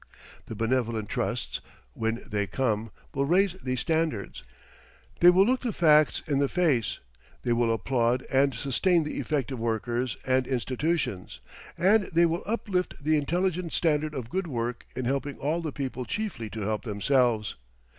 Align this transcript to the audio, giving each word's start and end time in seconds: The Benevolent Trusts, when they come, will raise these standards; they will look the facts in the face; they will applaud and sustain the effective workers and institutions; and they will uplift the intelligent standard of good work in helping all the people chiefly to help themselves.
The 0.47 0.55
Benevolent 0.55 1.09
Trusts, 1.09 1.61
when 1.93 2.23
they 2.25 2.47
come, 2.47 2.89
will 3.13 3.25
raise 3.25 3.53
these 3.53 3.81
standards; 3.81 4.43
they 5.19 5.29
will 5.29 5.45
look 5.45 5.61
the 5.61 5.71
facts 5.71 6.23
in 6.25 6.39
the 6.39 6.49
face; 6.49 6.97
they 7.43 7.53
will 7.53 7.71
applaud 7.71 8.25
and 8.33 8.55
sustain 8.55 9.03
the 9.03 9.19
effective 9.19 9.59
workers 9.59 10.17
and 10.25 10.47
institutions; 10.47 11.39
and 11.77 12.05
they 12.05 12.25
will 12.25 12.41
uplift 12.47 12.95
the 13.03 13.15
intelligent 13.15 13.73
standard 13.73 14.15
of 14.15 14.31
good 14.31 14.47
work 14.47 14.87
in 14.95 15.05
helping 15.05 15.37
all 15.37 15.61
the 15.61 15.71
people 15.71 16.05
chiefly 16.05 16.49
to 16.49 16.61
help 16.61 16.81
themselves. 16.81 17.53